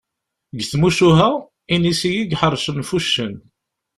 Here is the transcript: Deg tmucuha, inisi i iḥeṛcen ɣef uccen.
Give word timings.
Deg 0.57 0.65
tmucuha, 0.71 1.29
inisi 1.73 2.09
i 2.15 2.23
iḥeṛcen 2.35 2.77
ɣef 2.79 2.89
uccen. 2.97 3.33